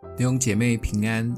[0.00, 1.34] 弟兄姐妹平安，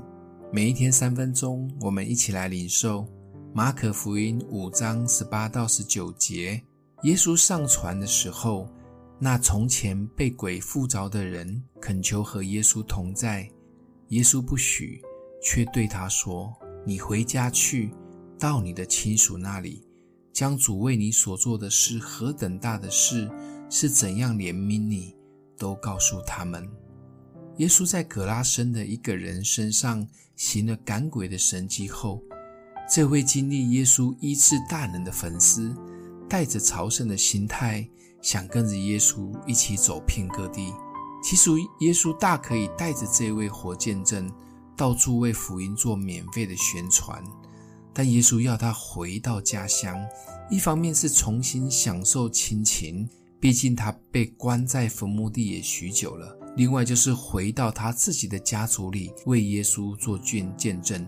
[0.53, 3.07] 每一天三分钟，我们一起来领受
[3.55, 6.63] 马可福音五章十八到十九节。
[7.05, 8.69] 耶稣上船的时候，
[9.19, 13.49] 那从前被鬼附着的人恳求和耶稣同在，
[14.09, 15.01] 耶稣不许，
[15.43, 16.55] 却对他说
[16.85, 17.91] ：“你回家去，
[18.39, 19.83] 到你的亲属那里。”
[20.35, 23.29] 将主为你所做的事何等大的事，
[23.71, 25.15] 是怎样怜悯你，
[25.57, 26.69] 都告诉他们。
[27.61, 32.23] 耶稣在葛拉森的一个人身上行了赶鬼的神迹后，
[32.91, 35.77] 这位经历耶稣医治大能的粉丝，
[36.27, 37.87] 带着朝圣的心态，
[38.23, 40.73] 想跟着耶稣一起走遍各地。
[41.23, 41.51] 其实
[41.81, 44.33] 耶稣大可以带着这位活见证，
[44.75, 47.23] 到处为福音做免费的宣传。
[47.93, 50.03] 但耶稣要他回到家乡，
[50.51, 53.07] 一方面是重新享受亲情，
[53.41, 61.05] 毕竟他被关在坟墓地也许久了；另外就是回到他自己的家族里，为耶稣做见见证。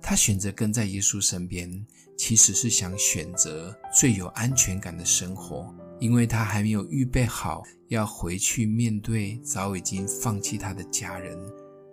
[0.00, 1.84] 他选择跟在耶稣身边，
[2.16, 11.38] 其实是想选择最有安全感的生活，因为他还没有预备好要回去面对早已经放弃他的家人。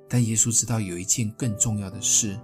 [0.07, 2.39] 但耶稣知道有一件更重要的事。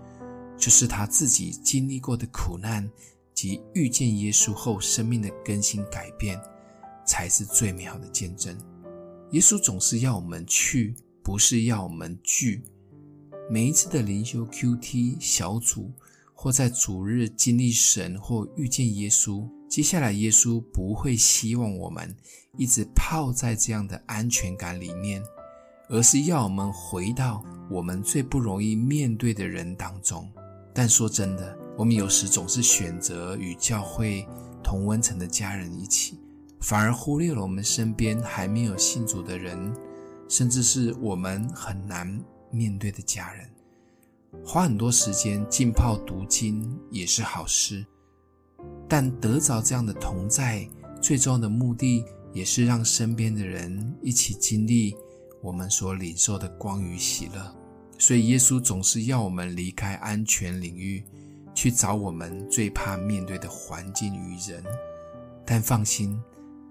[0.60, 2.90] 就是他自己经历过的苦难
[3.32, 6.36] 及遇见耶稣后生命的更新改变，
[7.08, 8.56] 才是最美好的见证。
[9.32, 12.62] 耶稣总是要我们去，不是要我们聚。
[13.50, 15.92] 每一次的灵修 QT 小组，
[16.34, 22.16] 或在主日经历神或遇见耶稣，接下来耶稣不会希望我们
[22.58, 25.24] 一直泡在这样的安全感里面，
[25.90, 30.30] 而是要我们回到我们最不容易面对的人当中。
[30.74, 34.28] 但说真的，我们有时总是选择与教会
[34.64, 36.20] 同温层的家人一起，
[36.60, 39.74] 反而忽略了我们身边还没有信主的人，
[40.28, 43.50] 甚至是我们很难面对的家人。
[44.44, 47.86] 花很多时间浸泡读经也是好事，
[48.88, 50.68] 但得着这样的同在，
[51.02, 54.96] 最重要的目的也是让身边的人一起经历
[55.42, 57.56] 我们所领受的光与喜乐。
[57.98, 61.04] 所以，耶稣总是要我们离开安全领域，
[61.56, 64.64] 去找我们最怕面对的环境与人。
[65.44, 66.22] 但放心，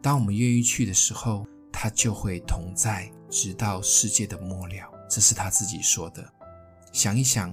[0.06, 4.88] 当我们愿意去的时候，他就会同在，直到世界的末了。
[5.10, 6.32] 这是他自己说的。
[6.92, 7.52] 想一想，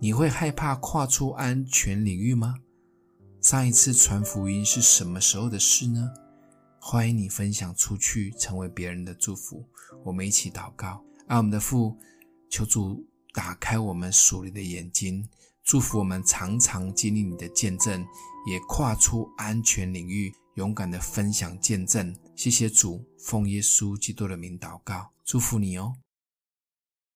[0.00, 2.56] 你会害怕跨出安全领域吗？
[3.40, 6.10] 上一次传福音是什么时候的事呢？
[6.80, 9.64] 欢迎你分享出去，成为别人的祝福。
[10.02, 11.96] 我们一起祷告，爱我们的父，
[12.50, 13.06] 求主。
[13.32, 15.26] 打开我们属灵的眼睛，
[15.62, 18.04] 祝福我们常常经历你的见证，
[18.48, 22.14] 也跨出安全领域，勇敢的分享见证。
[22.34, 26.01] 谢谢主，奉耶稣基督的名祷告，祝福你哦。